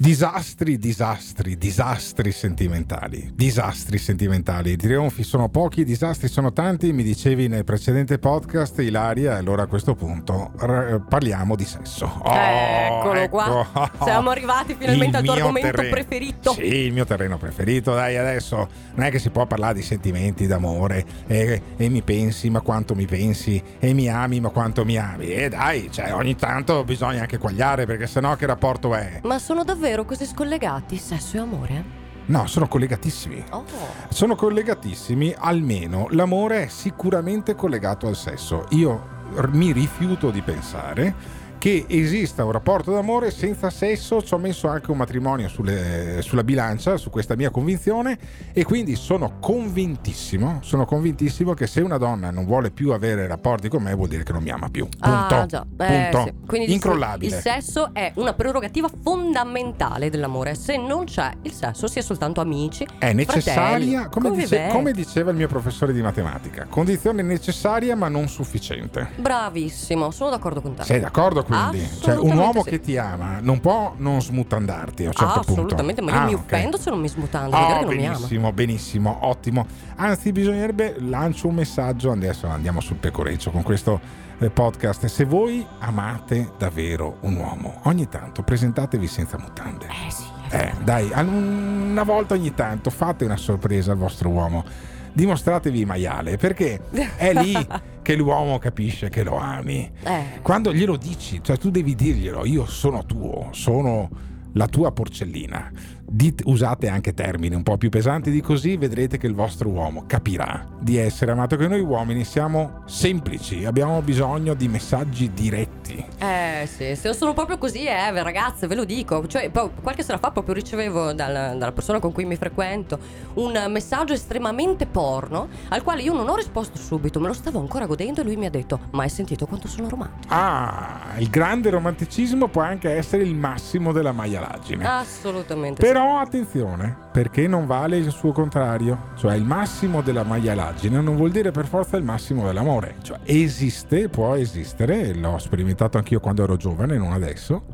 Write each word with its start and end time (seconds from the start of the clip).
Disastri, 0.00 0.78
disastri, 0.78 1.58
disastri 1.58 2.30
sentimentali. 2.30 3.32
Disastri 3.34 3.98
sentimentali. 3.98 4.70
I 4.70 4.76
trionfi 4.76 5.24
sono 5.24 5.48
pochi, 5.48 5.80
i 5.80 5.84
disastri 5.84 6.28
sono 6.28 6.52
tanti. 6.52 6.92
Mi 6.92 7.02
dicevi 7.02 7.48
nel 7.48 7.64
precedente 7.64 8.20
podcast, 8.20 8.78
Ilaria, 8.78 9.34
e 9.34 9.38
allora 9.38 9.64
a 9.64 9.66
questo 9.66 9.96
punto 9.96 10.52
r- 10.56 11.00
parliamo 11.08 11.56
di 11.56 11.64
sesso. 11.64 12.04
Oh, 12.22 12.32
Eccolo 12.32 13.14
ecco. 13.14 13.66
qua. 13.72 13.90
Siamo 14.04 14.30
arrivati 14.30 14.76
finalmente 14.78 15.16
al 15.16 15.24
tuo 15.24 15.32
argomento 15.32 15.70
terreno. 15.72 15.90
preferito. 15.90 16.52
Sì, 16.52 16.62
il 16.76 16.92
mio 16.92 17.04
terreno 17.04 17.36
preferito. 17.36 17.92
Dai, 17.92 18.16
adesso 18.16 18.68
non 18.94 19.04
è 19.04 19.10
che 19.10 19.18
si 19.18 19.30
può 19.30 19.46
parlare 19.46 19.74
di 19.74 19.82
sentimenti, 19.82 20.46
d'amore. 20.46 21.04
E, 21.26 21.60
e 21.76 21.88
mi 21.88 22.02
pensi, 22.02 22.48
ma 22.50 22.60
quanto 22.60 22.94
mi 22.94 23.06
pensi. 23.06 23.60
E 23.80 23.92
mi 23.94 24.08
ami, 24.08 24.38
ma 24.38 24.50
quanto 24.50 24.84
mi 24.84 24.96
ami. 24.96 25.26
E 25.32 25.48
dai, 25.48 25.90
cioè, 25.90 26.14
ogni 26.14 26.36
tanto 26.36 26.84
bisogna 26.84 27.22
anche 27.22 27.38
quagliare, 27.38 27.84
perché 27.84 28.06
sennò 28.06 28.36
che 28.36 28.46
rapporto 28.46 28.94
è? 28.94 29.22
Ma 29.24 29.40
sono 29.40 29.64
davvero 29.64 29.86
davvero 29.88 30.04
così 30.04 30.26
scollegati, 30.26 30.98
sesso 30.98 31.36
e 31.36 31.40
amore? 31.40 31.84
No, 32.26 32.46
sono 32.46 32.68
collegatissimi. 32.68 33.42
Oh. 33.52 33.64
Sono 34.10 34.34
collegatissimi, 34.34 35.34
almeno 35.36 36.08
l'amore 36.10 36.64
è 36.64 36.68
sicuramente 36.68 37.54
collegato 37.54 38.06
al 38.06 38.14
sesso. 38.14 38.66
Io 38.70 39.16
mi 39.52 39.72
rifiuto 39.72 40.30
di 40.30 40.42
pensare 40.42 41.14
che 41.58 41.84
esista 41.88 42.44
un 42.44 42.52
rapporto 42.52 42.92
d'amore 42.92 43.30
senza 43.30 43.68
sesso, 43.68 44.22
ci 44.22 44.32
ho 44.32 44.38
messo 44.38 44.68
anche 44.68 44.90
un 44.90 44.96
matrimonio 44.96 45.48
sulle, 45.48 46.22
sulla 46.22 46.44
bilancia, 46.44 46.96
su 46.96 47.10
questa 47.10 47.34
mia 47.34 47.50
convinzione 47.50 48.16
e 48.52 48.64
quindi 48.64 48.94
sono 48.94 49.38
convintissimo, 49.40 50.60
sono 50.62 50.84
convintissimo 50.84 51.54
che 51.54 51.66
se 51.66 51.80
una 51.80 51.98
donna 51.98 52.30
non 52.30 52.44
vuole 52.44 52.70
più 52.70 52.92
avere 52.92 53.26
rapporti 53.26 53.68
con 53.68 53.82
me 53.82 53.92
vuol 53.94 54.08
dire 54.08 54.22
che 54.22 54.32
non 54.32 54.42
mi 54.42 54.50
ama 54.50 54.68
più. 54.68 54.88
Punto. 54.88 55.34
Ah, 55.34 55.46
già. 55.46 55.66
Eh, 55.78 56.08
Punto. 56.10 56.24
Sì. 56.24 56.46
Quindi 56.46 56.72
Incrollabile. 56.72 57.34
Il 57.34 57.42
sesso 57.42 57.92
è 57.92 58.12
una 58.14 58.34
prerogativa 58.34 58.88
fondamentale 59.02 60.10
dell'amore, 60.10 60.54
se 60.54 60.76
non 60.76 61.04
c'è 61.04 61.32
il 61.42 61.52
sesso 61.52 61.88
si 61.88 61.98
è 61.98 62.02
soltanto 62.02 62.40
amici. 62.40 62.86
È 62.98 63.12
necessaria, 63.12 64.08
come, 64.08 64.30
dice, 64.30 64.68
come 64.70 64.92
diceva 64.92 65.30
il 65.32 65.36
mio 65.36 65.48
professore 65.48 65.92
di 65.92 66.02
matematica, 66.02 66.66
condizione 66.68 67.22
necessaria 67.22 67.96
ma 67.96 68.08
non 68.08 68.28
sufficiente. 68.28 69.08
Bravissimo, 69.16 70.12
sono 70.12 70.30
d'accordo 70.30 70.60
con 70.60 70.74
te. 70.74 70.84
Sei 70.84 71.00
d'accordo? 71.00 71.46
Quindi. 71.48 71.88
Cioè, 72.00 72.16
un 72.16 72.36
uomo 72.36 72.62
sì. 72.62 72.70
che 72.70 72.80
ti 72.80 72.96
ama 72.96 73.38
non 73.40 73.60
può 73.60 73.94
non 73.96 74.20
smutandarti 74.20 75.04
a 75.04 75.06
un 75.08 75.12
certo 75.12 75.40
assolutamente, 75.40 76.02
punto. 76.02 76.16
ma 76.16 76.18
io 76.18 76.24
ah, 76.24 76.28
mi 76.28 76.34
okay. 76.34 76.58
offendo 76.58 76.78
se 76.78 76.90
non 76.90 77.00
mi 77.00 77.08
smutando 77.08 77.56
oh, 77.56 77.84
benissimo 77.86 78.52
benissimo 78.52 79.18
ottimo. 79.22 79.66
Anzi 79.96 80.32
bisognerebbe 80.32 80.96
lancio 80.98 81.48
un 81.48 81.54
messaggio 81.54 82.12
adesso 82.12 82.46
andiamo 82.46 82.80
sul 82.80 82.96
pecoreccio 82.96 83.50
con 83.50 83.62
questo 83.62 84.00
eh, 84.38 84.50
podcast. 84.50 85.06
Se 85.06 85.24
voi 85.24 85.66
amate 85.80 86.52
davvero 86.58 87.16
un 87.22 87.36
uomo 87.36 87.80
ogni 87.84 88.08
tanto 88.08 88.42
presentatevi 88.42 89.06
senza 89.06 89.38
mutande. 89.38 89.86
Eh 89.86 90.10
sì 90.10 90.36
eh, 90.50 90.72
dai 90.82 91.10
una 91.14 92.02
volta 92.04 92.34
ogni 92.34 92.54
tanto 92.54 92.90
fate 92.90 93.24
una 93.24 93.36
sorpresa 93.36 93.92
al 93.92 93.98
vostro 93.98 94.28
uomo. 94.30 94.64
Dimostratevi 95.12 95.84
maiale 95.84 96.36
perché 96.36 96.80
è 97.16 97.32
lì 97.32 97.52
che 98.08 98.16
l'uomo 98.16 98.58
capisce 98.58 99.10
che 99.10 99.22
lo 99.22 99.36
ami. 99.36 99.86
Eh. 100.02 100.40
Quando 100.40 100.72
glielo 100.72 100.96
dici, 100.96 101.40
cioè 101.42 101.58
tu 101.58 101.68
devi 101.68 101.94
dirglielo, 101.94 102.46
io 102.46 102.64
sono 102.64 103.04
tuo, 103.04 103.48
sono 103.50 104.08
la 104.54 104.66
tua 104.66 104.92
porcellina 104.92 105.70
Dite, 106.10 106.42
usate 106.46 106.88
anche 106.88 107.12
termini 107.12 107.54
un 107.54 107.62
po' 107.62 107.76
più 107.76 107.90
pesanti 107.90 108.30
di 108.30 108.40
così, 108.40 108.78
vedrete 108.78 109.18
che 109.18 109.26
il 109.26 109.34
vostro 109.34 109.68
uomo 109.68 110.04
capirà 110.06 110.66
di 110.80 110.96
essere 110.96 111.32
amato. 111.32 111.56
Che 111.56 111.68
noi 111.68 111.82
uomini 111.82 112.24
siamo 112.24 112.82
semplici, 112.86 113.66
abbiamo 113.66 114.00
bisogno 114.00 114.54
di 114.54 114.68
messaggi 114.68 115.30
diretti. 115.34 115.77
Eh 116.18 116.66
sì, 116.66 116.96
se 116.96 117.12
sono 117.12 117.34
proprio 117.34 117.58
così, 117.58 117.84
eh, 117.84 118.22
ragazze, 118.22 118.66
ve 118.66 118.74
lo 118.74 118.84
dico. 118.84 119.26
Cioè, 119.26 119.50
qualche 119.50 120.02
sera 120.02 120.18
fa 120.18 120.30
proprio 120.30 120.54
ricevevo 120.54 121.12
dal, 121.12 121.56
dalla 121.56 121.72
persona 121.72 122.00
con 122.00 122.12
cui 122.12 122.24
mi 122.24 122.36
frequento 122.36 122.98
un 123.34 123.66
messaggio 123.68 124.14
estremamente 124.14 124.86
porno 124.86 125.48
al 125.68 125.82
quale 125.82 126.02
io 126.02 126.14
non 126.14 126.28
ho 126.28 126.34
risposto 126.34 126.78
subito, 126.78 127.20
me 127.20 127.28
lo 127.28 127.34
stavo 127.34 127.60
ancora 127.60 127.86
godendo 127.86 128.22
e 128.22 128.24
lui 128.24 128.36
mi 128.36 128.46
ha 128.46 128.50
detto: 128.50 128.80
Ma 128.90 129.02
hai 129.02 129.10
sentito 129.10 129.46
quanto 129.46 129.68
sono 129.68 129.88
romantico? 129.88 130.34
Ah, 130.34 131.14
il 131.18 131.28
grande 131.28 131.70
romanticismo 131.70 132.48
può 132.48 132.62
anche 132.62 132.90
essere 132.90 133.22
il 133.22 133.34
massimo 133.34 133.92
della 133.92 134.12
maialaggine. 134.12 134.86
Assolutamente. 134.86 135.80
Però 135.80 135.98
però 135.98 136.20
attenzione, 136.20 136.96
perché 137.12 137.46
non 137.46 137.66
vale 137.66 137.96
il 137.98 138.10
suo 138.12 138.32
contrario, 138.32 139.08
cioè 139.16 139.34
il 139.34 139.44
massimo 139.44 140.00
della 140.00 140.22
maialaggine 140.22 141.00
non 141.00 141.16
vuol 141.16 141.30
dire 141.30 141.50
per 141.50 141.66
forza 141.66 141.96
il 141.96 142.04
massimo 142.04 142.46
dell'amore, 142.46 142.94
cioè 143.02 143.18
esiste, 143.24 144.08
può 144.08 144.34
esistere, 144.34 145.12
l'ho 145.12 145.36
sperimentato 145.38 145.77
anch'io 145.84 146.20
quando 146.20 146.42
ero 146.42 146.56
giovane, 146.56 146.96
non 146.96 147.12
adesso, 147.12 147.64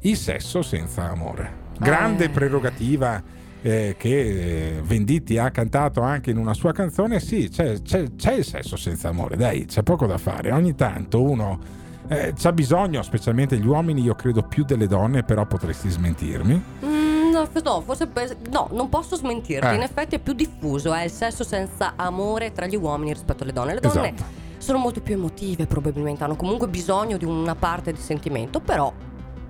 il 0.00 0.16
sesso 0.16 0.62
senza 0.62 1.10
amore. 1.10 1.64
Grande 1.78 2.24
eh. 2.24 2.28
prerogativa 2.30 3.22
eh, 3.62 3.94
che 3.98 4.80
Venditti 4.82 5.38
ha 5.38 5.50
cantato 5.50 6.00
anche 6.00 6.30
in 6.30 6.38
una 6.38 6.54
sua 6.54 6.72
canzone, 6.72 7.20
sì, 7.20 7.48
c'è, 7.48 7.80
c'è, 7.82 8.14
c'è 8.16 8.32
il 8.32 8.44
sesso 8.44 8.76
senza 8.76 9.08
amore, 9.08 9.36
dai, 9.36 9.66
c'è 9.66 9.82
poco 9.82 10.06
da 10.06 10.18
fare, 10.18 10.52
ogni 10.52 10.74
tanto 10.74 11.22
uno 11.22 11.58
eh, 12.08 12.32
c'ha 12.36 12.52
bisogno, 12.52 13.02
specialmente 13.02 13.58
gli 13.58 13.66
uomini, 13.66 14.02
io 14.02 14.14
credo 14.14 14.42
più 14.42 14.64
delle 14.64 14.86
donne, 14.86 15.22
però 15.22 15.46
potresti 15.46 15.88
smentirmi. 15.90 16.62
Mm 16.84 16.96
no, 17.36 17.80
forse 17.82 18.08
no, 18.50 18.68
non 18.72 18.88
posso 18.88 19.16
smentirti. 19.16 19.66
Eh. 19.66 19.74
In 19.74 19.82
effetti 19.82 20.16
è 20.16 20.18
più 20.18 20.32
diffuso, 20.32 20.92
è 20.94 21.04
il 21.04 21.10
sesso 21.10 21.44
senza 21.44 21.92
amore 21.96 22.52
tra 22.52 22.66
gli 22.66 22.76
uomini 22.76 23.12
rispetto 23.12 23.42
alle 23.42 23.52
donne. 23.52 23.74
Le 23.74 23.80
donne 23.80 24.14
esatto. 24.14 24.44
Sono 24.58 24.78
molto 24.78 25.00
più 25.00 25.14
emotive, 25.14 25.66
probabilmente 25.66 26.24
hanno 26.24 26.36
comunque 26.36 26.68
bisogno 26.68 27.16
di 27.16 27.24
una 27.24 27.54
parte 27.54 27.92
di 27.92 28.00
sentimento, 28.00 28.60
però 28.60 28.92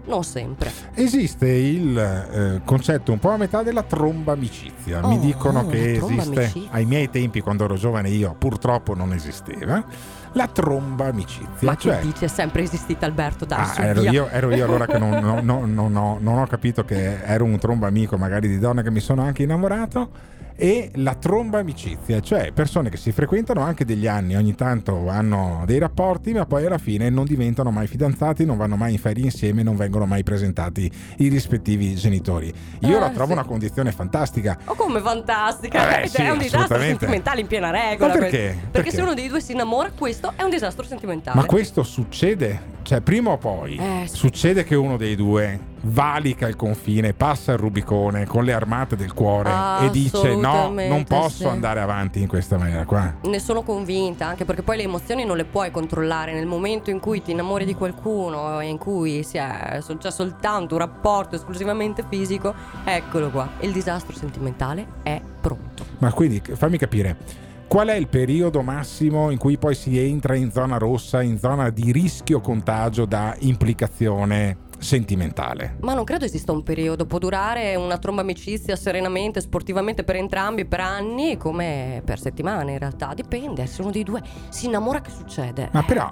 non 0.07 0.25
sempre. 0.25 0.71
Esiste 0.95 1.49
il 1.49 1.99
eh, 1.99 2.61
concetto 2.65 3.13
un 3.13 3.19
po' 3.19 3.31
a 3.31 3.37
metà 3.37 3.63
della 3.63 3.83
tromba 3.83 4.33
amicizia. 4.33 5.05
Oh, 5.05 5.09
Mi 5.09 5.19
dicono 5.19 5.61
oh, 5.61 5.67
che 5.67 5.93
esiste 5.95 6.41
amicizia. 6.41 6.71
ai 6.71 6.85
miei 6.85 7.11
tempi, 7.11 7.41
quando 7.41 7.65
ero 7.65 7.75
giovane 7.75 8.09
io, 8.09 8.35
purtroppo 8.39 8.95
non 8.95 9.13
esisteva 9.13 9.85
la 10.33 10.47
tromba 10.49 11.07
amicizia. 11.07 11.49
Ma 11.61 11.77
cioè, 11.77 11.99
che 11.99 12.07
dici, 12.07 12.25
è 12.25 12.29
sempre 12.29 12.63
esistita 12.63 13.07
Alberto 13.07 13.45
dai, 13.45 13.59
ah, 13.59 13.85
ero, 13.85 14.03
io, 14.03 14.29
ero, 14.29 14.55
io, 14.55 14.65
allora 14.65 14.87
che 14.87 14.99
non, 14.99 15.19
no, 15.43 15.65
no, 15.65 15.89
no, 15.89 16.19
non 16.21 16.39
ho 16.39 16.47
capito 16.47 16.85
che 16.85 17.23
ero 17.23 17.45
un 17.45 17.59
tromba 17.59 17.87
amico 17.87 18.17
magari 18.19 18.47
di 18.47 18.59
donne 18.59 18.83
che 18.83 18.91
mi 18.91 19.01
sono 19.01 19.23
anche 19.23 19.45
innamorato 19.45 20.35
e 20.57 20.91
la 20.95 21.15
tromba 21.15 21.59
amicizia, 21.59 22.21
cioè 22.21 22.51
persone 22.53 22.89
che 22.89 22.97
si 22.97 23.13
frequentano 23.13 23.61
anche 23.61 23.85
degli 23.85 24.07
anni, 24.07 24.35
ogni 24.37 24.55
tanto 24.55 25.09
hanno 25.09 25.63
dei 25.67 25.79
rapporti, 25.79 26.33
ma 26.33 26.47
poi 26.47 26.67
alla 26.67 26.79
fine 26.79 27.11
non 27.11 27.25
diventano 27.25 27.71
mai 27.71 27.87
fidanzati, 27.87 28.45
non 28.45 28.57
vanno 28.57 28.77
mai 28.77 28.93
in 28.93 28.99
ferie 28.99 29.25
insieme, 29.25 29.63
non 29.63 29.77
vengono 29.77 30.07
mai 30.07 30.23
presentati 30.23 30.91
i 31.19 31.29
rispettivi 31.29 31.95
genitori. 31.95 32.53
Io 32.81 32.97
eh, 32.97 33.01
la 33.01 33.11
trovo 33.11 33.27
sì. 33.27 33.33
una 33.33 33.45
condizione 33.45 33.93
fantastica. 33.93 34.59
O 34.65 34.73
oh, 34.73 34.75
come 34.75 35.01
fantastica? 35.01 36.01
Eh, 36.01 36.09
sì, 36.09 36.23
è 36.23 36.31
un 36.31 36.39
disastro 36.39 36.79
sentimentale 36.79 37.41
in 37.41 37.47
piena 37.47 37.71
regola. 37.71 38.15
Ma 38.15 38.19
perché? 38.19 38.39
Perché, 38.39 38.69
perché 38.71 38.91
se 38.91 39.03
uno 39.03 39.15
dei 39.15 39.29
due 39.29 39.41
si 39.41 39.53
innamora, 39.53 39.91
questo 39.91 40.33
è 40.37 40.43
un 40.43 40.51
disastro 40.51 40.85
sentimentale. 40.85 41.39
Ma 41.39 41.45
questo 41.45 41.83
succede? 41.83 42.75
Cioè, 42.83 43.01
prima 43.01 43.31
o 43.31 43.37
poi 43.37 43.77
eh, 43.77 44.07
sì. 44.07 44.17
succede 44.17 44.65
che 44.65 44.75
uno 44.75 44.97
dei 44.97 45.17
due 45.17 45.75
valica 45.87 46.49
il 46.49 46.57
confine, 46.57 47.13
passa 47.13 47.53
il 47.53 47.59
Rubicone 47.59 48.27
con 48.27 48.45
le 48.45 48.53
armate 48.53 48.97
del 48.97 49.13
cuore 49.13 49.51
e 49.83 49.91
dice 49.91 50.35
no, 50.35 50.71
non 50.71 51.05
posso 51.05 51.37
sì. 51.37 51.45
andare 51.45 51.81
avanti 51.81 52.21
in 52.21 52.27
questa 52.27 52.59
maniera 52.59 52.85
qua. 52.85 53.15
Ne 53.23 53.39
sono 53.39 53.63
convinta, 53.63 54.27
anche 54.27 54.45
perché 54.45 54.63
poi 54.63 54.77
le 54.77 54.83
emozioni 54.83 55.25
non 55.25 55.37
le 55.37 55.45
puoi 55.45 55.71
controllare 55.71 56.33
nel 56.33 56.47
momento 56.47 56.91
in 56.91 57.01
cui 57.01 57.23
ti 57.23 57.31
innamori 57.31 57.65
di 57.65 57.75
qualcuno 57.75 58.61
e 58.61 58.67
in 58.67 58.79
cui 58.79 59.25
c'è 59.25 59.81
soltanto 59.81 60.75
un 60.75 60.81
rapporto 60.81 61.37
esclusivamente 61.37 62.05
fisico, 62.09 62.55
eccolo 62.85 63.31
qua, 63.31 63.49
il 63.61 63.73
disastro 63.73 64.15
sentimentale 64.15 64.87
è 65.03 65.21
pronto. 65.41 65.85
Ma 65.99 66.13
quindi 66.13 66.41
fammi 66.41 66.79
capire. 66.79 67.45
Qual 67.69 67.89
è 67.89 67.95
il 67.95 68.07
periodo 68.07 68.63
massimo 68.63 69.31
in 69.31 69.39
cui 69.39 69.59
poi 69.59 69.75
si 69.75 69.99
entra 69.99 70.37
in 70.37 70.53
zona 70.53 70.79
rossa, 70.79 71.21
in 71.21 71.37
zona 71.37 71.71
di 71.71 71.91
rischio 71.91 72.41
contagio 72.41 73.07
da 73.07 73.35
implicazione 73.41 74.65
sentimentale. 74.87 75.77
Ma 75.81 75.93
non 75.93 76.05
credo 76.05 76.25
esista 76.25 76.53
un 76.53 76.63
periodo, 76.63 77.05
può 77.05 77.19
durare 77.19 77.75
una 77.75 77.99
tromba 77.99 78.21
amicizia 78.23 78.77
serenamente, 78.77 79.41
sportivamente 79.41 80.05
per 80.05 80.17
entrambi 80.17 80.65
per 80.65 80.81
anni 80.81 81.37
come 81.37 82.01
per 82.05 82.21
settimane 82.21 82.73
in 82.73 82.79
realtà, 82.79 83.13
dipende, 83.15 83.67
se 83.67 83.83
uno 83.83 83.91
dei 83.91 84.05
due 84.05 84.23
si 84.49 84.67
innamora 84.67 85.01
che 85.01 85.11
succede. 85.11 85.69
Ma 85.73 85.83
però 85.83 86.11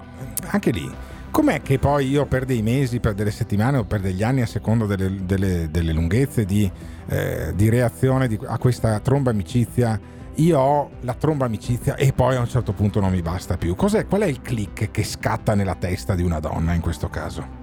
anche 0.51 0.71
lì 0.71 0.91
com'è 1.31 1.63
che 1.63 1.79
poi 1.79 2.09
io 2.09 2.27
per 2.27 2.45
dei 2.45 2.63
mesi, 2.63 3.01
per 3.01 3.15
delle 3.15 3.31
settimane 3.31 3.79
o 3.79 3.85
per 3.85 4.01
degli 4.01 4.23
anni 4.23 4.43
a 4.43 4.47
seconda 4.47 4.87
delle, 4.87 5.25
delle, 5.25 5.69
delle 5.71 5.93
lunghezze 5.93 6.45
di, 6.45 6.71
eh, 7.07 7.53
di 7.55 7.69
reazione 7.69 8.29
di, 8.29 8.39
a 8.45 8.59
questa 8.59 8.99
tromba 9.01 9.31
amicizia 9.31 9.99
io 10.37 10.59
ho 10.59 10.91
la 11.03 11.15
tromba 11.15 11.45
amicizia 11.45 11.95
e 11.95 12.13
poi 12.13 12.35
a 12.35 12.41
un 12.41 12.49
certo 12.49 12.73
punto 12.73 12.99
non 12.99 13.13
mi 13.13 13.23
basta 13.23 13.57
più. 13.57 13.77
Cos'è, 13.77 14.07
qual 14.07 14.23
è 14.23 14.27
il 14.27 14.43
click 14.43 14.91
che 14.91 15.05
scatta 15.05 15.55
nella 15.55 15.77
testa 15.77 16.17
di 16.17 16.23
una 16.23 16.41
donna 16.41 16.73
in 16.73 16.81
questo 16.81 17.09
caso? 17.09 17.63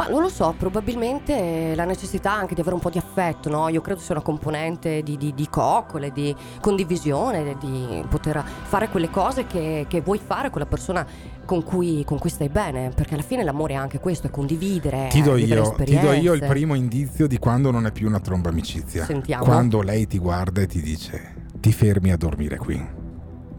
Ma 0.00 0.08
non 0.08 0.22
lo 0.22 0.30
so, 0.30 0.54
probabilmente 0.56 1.74
la 1.74 1.84
necessità 1.84 2.32
anche 2.32 2.54
di 2.54 2.62
avere 2.62 2.74
un 2.74 2.80
po' 2.80 2.88
di 2.88 2.96
affetto, 2.96 3.50
no? 3.50 3.68
Io 3.68 3.82
credo 3.82 4.00
sia 4.00 4.14
una 4.14 4.24
componente 4.24 5.02
di, 5.02 5.18
di, 5.18 5.34
di 5.34 5.46
coccole, 5.50 6.10
di 6.10 6.34
condivisione, 6.58 7.54
di 7.60 8.02
poter 8.08 8.42
fare 8.62 8.88
quelle 8.88 9.10
cose 9.10 9.44
che, 9.44 9.84
che 9.86 10.00
vuoi 10.00 10.18
fare 10.18 10.48
con 10.48 10.60
la 10.62 10.66
persona 10.66 11.06
con 11.44 11.62
cui, 11.62 12.02
con 12.06 12.18
cui, 12.18 12.30
stai 12.30 12.48
bene, 12.48 12.92
perché 12.94 13.12
alla 13.12 13.22
fine 13.22 13.44
l'amore 13.44 13.74
è 13.74 13.76
anche 13.76 13.98
questo, 13.98 14.28
è 14.28 14.30
condividere. 14.30 15.08
Ti 15.10 15.20
do, 15.20 15.36
io, 15.36 15.74
ti 15.74 15.98
do 15.98 16.12
io 16.12 16.32
il 16.32 16.46
primo 16.46 16.72
indizio 16.72 17.26
di 17.26 17.36
quando 17.36 17.70
non 17.70 17.84
è 17.84 17.92
più 17.92 18.06
una 18.06 18.20
tromba 18.20 18.48
amicizia. 18.48 19.04
Sentiamo. 19.04 19.44
Quando 19.44 19.82
lei 19.82 20.06
ti 20.06 20.16
guarda 20.16 20.62
e 20.62 20.66
ti 20.66 20.80
dice 20.80 21.34
ti 21.60 21.72
fermi 21.72 22.10
a 22.10 22.16
dormire 22.16 22.56
qui. 22.56 22.99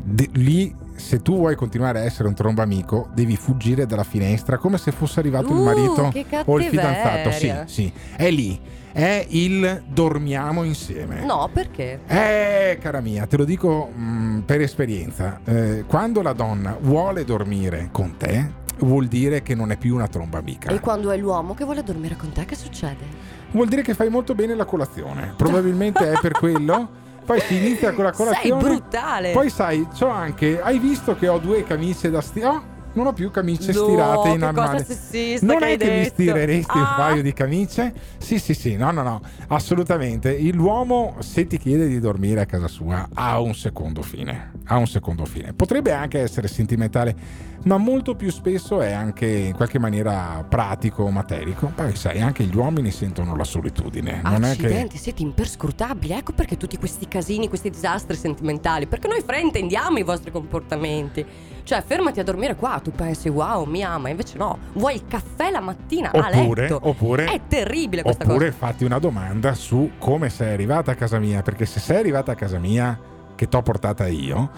De- 0.03 0.29
lì 0.33 0.75
se 0.95 1.21
tu 1.21 1.35
vuoi 1.35 1.55
continuare 1.55 1.99
a 1.99 2.03
essere 2.03 2.27
un 2.27 2.35
tromba 2.35 2.63
amico, 2.63 3.09
devi 3.13 3.35
fuggire 3.35 3.85
dalla 3.85 4.03
finestra 4.03 4.57
come 4.57 4.77
se 4.77 4.91
fosse 4.91 5.19
arrivato 5.19 5.51
uh, 5.51 5.57
il 5.57 5.61
marito 5.63 6.13
o 6.45 6.59
il 6.59 6.65
fidanzato. 6.65 7.31
Sì, 7.31 7.53
sì, 7.65 7.93
è 8.15 8.29
lì. 8.29 8.59
È 8.93 9.25
il 9.29 9.83
dormiamo 9.87 10.63
insieme. 10.63 11.23
No, 11.23 11.49
perché? 11.51 12.01
Eh, 12.07 12.77
cara 12.81 12.99
mia, 12.99 13.25
te 13.25 13.37
lo 13.37 13.45
dico 13.45 13.89
mh, 13.93 14.01
mm, 14.01 14.39
per 14.39 14.61
esperienza. 14.61 15.39
Eh, 15.45 15.85
quando 15.87 16.21
la 16.21 16.33
donna 16.33 16.77
vuole 16.79 17.23
dormire 17.23 17.87
con 17.91 18.17
te, 18.17 18.51
vuol 18.79 19.07
dire 19.07 19.41
che 19.43 19.55
non 19.55 19.71
è 19.71 19.77
più 19.77 19.95
una 19.95 20.07
tromba 20.07 20.39
amica. 20.39 20.69
E 20.69 20.79
quando 20.81 21.11
è 21.11 21.17
l'uomo 21.17 21.53
che 21.53 21.63
vuole 21.63 21.83
dormire 21.83 22.17
con 22.17 22.31
te, 22.31 22.43
che 22.45 22.55
succede? 22.55 23.05
Vuol 23.51 23.67
dire 23.67 23.81
che 23.81 23.93
fai 23.93 24.09
molto 24.09 24.35
bene 24.35 24.55
la 24.55 24.65
colazione. 24.65 25.33
Probabilmente 25.37 26.11
è 26.11 26.19
per 26.19 26.33
quello. 26.39 26.99
Poi 27.25 27.39
si 27.39 27.57
inizia 27.57 27.93
con 27.93 28.03
la 28.03 28.11
colazione. 28.11 28.61
Sei 28.61 28.69
brutale. 28.69 29.31
Poi 29.31 29.49
sai, 29.49 29.87
c'ho 29.97 30.07
anche. 30.07 30.61
Hai 30.61 30.79
visto 30.79 31.15
che 31.15 31.27
ho 31.27 31.37
due 31.37 31.63
camicie 31.63 32.09
da 32.09 32.21
stirare? 32.21 32.55
Oh, 32.55 32.63
non 32.93 33.07
ho 33.07 33.13
più 33.13 33.31
camicie 33.31 33.71
no, 33.71 33.83
stirate 33.83 34.29
in 34.29 34.43
armadio. 34.43 34.85
Non 35.41 35.57
che 35.57 35.65
è 35.65 35.77
che 35.77 35.77
detto. 35.77 35.91
mi 35.91 36.05
stireresti 36.05 36.77
ah. 36.77 36.79
un 36.79 36.93
paio 36.95 37.21
di 37.21 37.33
camicie? 37.33 37.93
Sì, 38.17 38.39
sì, 38.39 38.53
sì, 38.53 38.75
no, 38.75 38.91
no, 38.91 39.01
no, 39.01 39.21
assolutamente. 39.47 40.37
L'uomo, 40.51 41.15
se 41.19 41.47
ti 41.47 41.57
chiede 41.57 41.87
di 41.87 41.99
dormire 41.99 42.41
a 42.41 42.45
casa 42.45 42.67
sua, 42.67 43.07
ha 43.13 43.39
un 43.39 43.53
secondo 43.55 44.01
fine. 44.01 44.51
Ha 44.65 44.77
un 44.77 44.87
secondo 44.87 45.25
fine. 45.25 45.53
Potrebbe 45.53 45.91
anche 45.91 46.19
essere 46.19 46.47
sentimentale, 46.47 47.15
ma 47.63 47.77
molto 47.77 48.15
più 48.15 48.31
spesso 48.31 48.81
è 48.81 48.91
anche 48.91 49.27
in 49.27 49.53
qualche 49.53 49.79
maniera 49.79 50.45
pratico, 50.47 51.09
materico. 51.09 51.71
Poi 51.73 51.95
sai, 51.95 52.21
anche 52.21 52.43
gli 52.43 52.55
uomini 52.55 52.91
sentono 52.91 53.35
la 53.35 53.43
solitudine. 53.43 54.21
Non 54.23 54.43
Accidenti, 54.43 54.87
è 54.87 54.87
che... 54.87 54.97
siete 54.97 55.21
imperscrutabili. 55.21 56.13
Ecco 56.13 56.33
perché 56.33 56.57
tutti 56.57 56.77
questi 56.77 57.07
casini, 57.07 57.47
questi 57.47 57.69
disastri 57.69 58.17
sentimentali. 58.17 58.87
Perché 58.87 59.07
noi 59.07 59.21
fraintendiamo 59.21 59.97
i 59.97 60.03
vostri 60.03 60.31
comportamenti. 60.31 61.25
Cioè, 61.63 61.81
fermati 61.85 62.19
a 62.19 62.23
dormire 62.23 62.55
qua, 62.55 62.79
tu 62.83 62.91
pensi, 62.91 63.29
wow, 63.29 63.65
mi 63.65 63.83
ama, 63.83 64.09
invece 64.09 64.37
no. 64.37 64.57
Vuoi 64.73 64.95
il 64.95 65.03
caffè 65.07 65.51
la 65.51 65.59
mattina 65.59 66.09
oppure, 66.13 66.25
a 66.25 66.29
letto. 66.29 66.79
Oppure, 66.81 67.25
è 67.25 67.41
terribile 67.47 68.01
questa 68.01 68.23
oppure 68.23 68.37
cosa. 68.37 68.51
Oppure 68.55 68.71
fatti 68.71 68.83
una 68.83 68.99
domanda 68.99 69.53
su 69.53 69.91
come 69.97 70.29
sei 70.29 70.53
arrivata 70.53 70.91
a 70.91 70.95
casa 70.95 71.19
mia, 71.19 71.41
perché 71.41 71.65
se 71.65 71.79
sei 71.79 71.97
arrivata 71.97 72.31
a 72.31 72.35
casa 72.35 72.57
mia, 72.57 72.99
che 73.35 73.47
t'ho 73.47 73.61
portata 73.61 74.07
io, 74.07 74.49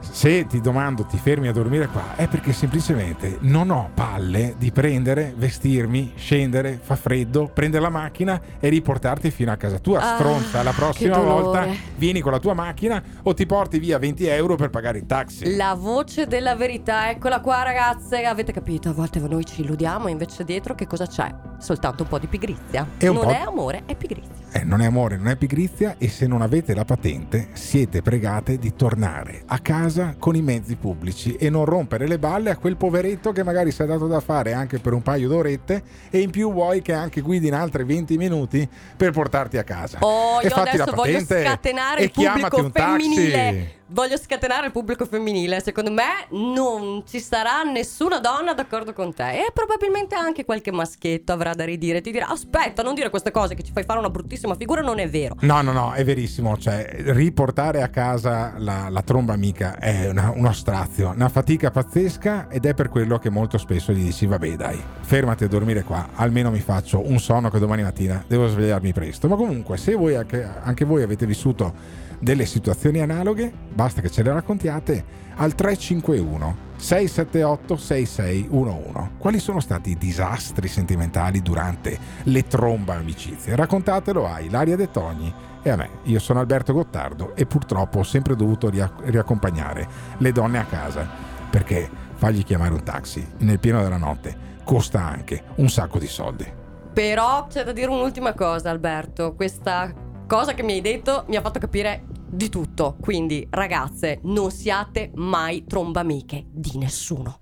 se 0.00 0.46
ti 0.46 0.60
domando 0.60 1.04
ti 1.04 1.18
fermi 1.18 1.48
a 1.48 1.52
dormire 1.52 1.88
qua 1.88 2.14
è 2.16 2.28
perché 2.28 2.52
semplicemente 2.52 3.38
non 3.40 3.70
ho 3.70 3.90
palle 3.92 4.54
di 4.58 4.70
prendere, 4.70 5.34
vestirmi, 5.36 6.12
scendere, 6.16 6.78
fa 6.82 6.96
freddo, 6.96 7.50
prendere 7.52 7.82
la 7.82 7.90
macchina 7.90 8.40
e 8.58 8.68
riportarti 8.68 9.30
fino 9.30 9.52
a 9.52 9.56
casa 9.56 9.78
tua. 9.78 10.00
Ah, 10.00 10.14
Stronza, 10.16 10.62
la 10.62 10.72
prossima 10.72 11.18
volta 11.18 11.66
vieni 11.96 12.20
con 12.20 12.32
la 12.32 12.38
tua 12.38 12.54
macchina 12.54 13.02
o 13.22 13.34
ti 13.34 13.46
porti 13.46 13.78
via 13.78 13.98
20 13.98 14.26
euro 14.26 14.56
per 14.56 14.70
pagare 14.70 14.98
il 14.98 15.06
taxi. 15.06 15.56
La 15.56 15.74
voce 15.74 16.26
della 16.26 16.54
verità, 16.54 17.10
eccola 17.10 17.40
qua 17.40 17.62
ragazze, 17.62 18.24
avete 18.24 18.52
capito? 18.52 18.88
A 18.88 18.92
volte 18.92 19.18
noi 19.20 19.44
ci 19.44 19.62
illudiamo, 19.62 20.08
invece 20.08 20.44
dietro 20.44 20.74
che 20.74 20.86
cosa 20.86 21.06
c'è? 21.06 21.32
Soltanto 21.58 22.02
un 22.02 22.08
po' 22.08 22.18
di 22.18 22.26
pigrizia. 22.26 22.86
E 22.98 23.06
non 23.06 23.24
po'... 23.24 23.30
è 23.30 23.40
amore, 23.40 23.82
è 23.86 23.94
pigrizia. 23.94 24.34
Eh, 24.52 24.64
non 24.64 24.80
è 24.80 24.86
amore, 24.86 25.16
non 25.16 25.28
è 25.28 25.36
pigrizia 25.36 25.96
e 25.98 26.08
se 26.08 26.26
non 26.26 26.40
avete 26.40 26.74
la 26.74 26.84
patente 26.84 27.48
siete 27.52 28.00
pregate 28.00 28.58
di 28.58 28.74
tornare 28.74 29.42
a 29.46 29.58
casa 29.58 30.16
con 30.18 30.34
i 30.34 30.40
mezzi 30.40 30.76
pubblici 30.76 31.34
e 31.34 31.50
non 31.50 31.64
rompere 31.64 32.06
le 32.06 32.18
balle 32.18 32.50
a 32.50 32.56
quel 32.56 32.76
poveretto 32.76 33.32
che 33.32 33.42
magari 33.42 33.70
si 33.70 33.82
è 33.82 33.86
dato 33.86 34.06
da 34.06 34.20
fare 34.20 34.54
anche 34.54 34.78
per 34.78 34.94
un 34.94 35.02
paio 35.02 35.28
d'orette 35.28 35.82
e 36.10 36.20
in 36.20 36.30
più 36.30 36.52
vuoi 36.52 36.80
che 36.80 36.94
anche 36.94 37.20
guidi 37.20 37.48
in 37.48 37.54
altri 37.54 37.84
20 37.84 38.16
minuti 38.16 38.68
per 38.96 39.10
portarti 39.12 39.58
a 39.58 39.64
casa. 39.64 39.98
Oh, 40.00 40.40
e 40.40 40.46
io 40.46 40.54
adesso 40.54 40.92
voglio 40.94 41.20
scatenare 41.20 42.04
il 42.04 42.10
pubblico 42.10 42.70
femminile 42.72 43.75
voglio 43.88 44.16
scatenare 44.16 44.66
il 44.66 44.72
pubblico 44.72 45.04
femminile. 45.04 45.60
Secondo 45.60 45.92
me 45.92 46.26
non 46.30 47.02
ci 47.06 47.20
sarà 47.20 47.62
nessuna 47.62 48.18
donna 48.18 48.54
d'accordo 48.54 48.92
con 48.92 49.14
te. 49.14 49.46
E 49.46 49.50
probabilmente 49.52 50.14
anche 50.14 50.44
qualche 50.44 50.72
maschietto 50.72 51.32
avrà 51.32 51.54
da 51.54 51.64
ridire. 51.64 52.00
Ti 52.00 52.10
dirà: 52.10 52.28
Aspetta, 52.28 52.82
non 52.82 52.94
dire 52.94 53.10
queste 53.10 53.30
cose 53.30 53.54
che 53.54 53.62
ci 53.62 53.72
fai 53.72 53.84
fare 53.84 53.98
una 53.98 54.10
bruttissima 54.10 54.54
figura. 54.54 54.80
Non 54.80 54.98
è 54.98 55.08
vero. 55.08 55.36
No, 55.40 55.62
no, 55.62 55.72
no, 55.72 55.92
è 55.92 56.04
verissimo. 56.04 56.56
Cioè, 56.56 57.12
riportare 57.12 57.82
a 57.82 57.88
casa 57.88 58.54
la, 58.58 58.88
la 58.88 59.02
tromba 59.02 59.32
amica 59.32 59.78
è 59.78 60.08
una, 60.08 60.32
uno 60.34 60.52
strazio, 60.52 61.10
una 61.10 61.28
fatica 61.28 61.70
pazzesca. 61.70 62.48
Ed 62.48 62.66
è 62.66 62.74
per 62.74 62.88
quello 62.88 63.18
che 63.18 63.30
molto 63.30 63.58
spesso 63.58 63.92
gli 63.92 64.04
dici: 64.04 64.26
Vabbè, 64.26 64.56
dai, 64.56 64.80
fermati 65.00 65.44
a 65.44 65.48
dormire 65.48 65.82
qua. 65.82 66.08
Almeno 66.14 66.50
mi 66.50 66.60
faccio 66.60 67.02
un 67.06 67.18
sonno 67.18 67.50
che 67.50 67.58
domani 67.58 67.82
mattina 67.82 68.24
devo 68.26 68.48
svegliarmi 68.48 68.92
presto. 68.92 69.28
Ma 69.28 69.36
comunque, 69.36 69.76
se 69.76 69.94
voi 69.94 70.14
anche, 70.14 70.48
anche 70.62 70.84
voi 70.84 71.02
avete 71.02 71.26
vissuto 71.26 72.04
delle 72.18 72.46
situazioni 72.46 73.00
analoghe, 73.00 73.52
basta 73.72 74.00
che 74.00 74.10
ce 74.10 74.22
le 74.22 74.32
raccontiate 74.32 75.04
al 75.36 75.54
351 75.54 76.64
678 76.76 77.76
6611. 77.76 79.10
Quali 79.18 79.38
sono 79.38 79.60
stati 79.60 79.90
i 79.90 79.96
disastri 79.96 80.68
sentimentali 80.68 81.42
durante 81.42 81.98
le 82.24 82.46
tromba 82.46 82.94
amicizie? 82.94 83.56
Raccontatelo 83.56 84.26
a 84.26 84.40
Ilaria 84.40 84.76
De 84.76 84.90
Togni 84.90 85.32
e 85.62 85.70
a 85.70 85.76
me. 85.76 85.88
Io 86.04 86.18
sono 86.18 86.40
Alberto 86.40 86.72
Gottardo 86.72 87.34
e 87.34 87.46
purtroppo 87.46 88.00
ho 88.00 88.04
sempre 88.04 88.36
dovuto 88.36 88.70
riaccompagnare 88.70 89.88
le 90.18 90.32
donne 90.32 90.58
a 90.58 90.64
casa 90.64 91.08
perché 91.50 91.88
fargli 92.14 92.44
chiamare 92.44 92.72
un 92.72 92.82
taxi 92.82 93.26
nel 93.38 93.58
pieno 93.58 93.82
della 93.82 93.96
notte 93.96 94.54
costa 94.64 95.04
anche 95.04 95.44
un 95.56 95.68
sacco 95.68 95.98
di 95.98 96.08
soldi. 96.08 96.44
Però 96.92 97.46
c'è 97.46 97.62
da 97.62 97.72
dire 97.72 97.90
un'ultima 97.90 98.32
cosa, 98.32 98.70
Alberto. 98.70 99.34
Questa 99.34 99.92
cosa 100.26 100.54
che 100.54 100.62
mi 100.62 100.72
hai 100.72 100.80
detto 100.80 101.24
mi 101.28 101.36
ha 101.36 101.40
fatto 101.40 101.58
capire 101.58 102.04
di 102.28 102.48
tutto. 102.48 102.96
Quindi, 103.00 103.46
ragazze, 103.50 104.20
non 104.24 104.50
siate 104.50 105.10
mai 105.14 105.64
trombamiche 105.64 106.46
di 106.50 106.76
nessuno. 106.78 107.34